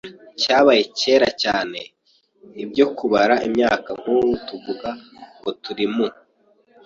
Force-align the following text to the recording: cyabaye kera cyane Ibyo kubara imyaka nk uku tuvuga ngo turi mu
cyabaye 0.41 0.83
kera 0.99 1.29
cyane 1.43 1.79
Ibyo 2.63 2.85
kubara 2.97 3.35
imyaka 3.47 3.89
nk 3.99 4.05
uku 4.15 4.35
tuvuga 4.47 4.89
ngo 5.37 5.51
turi 5.63 5.85
mu 5.95 6.07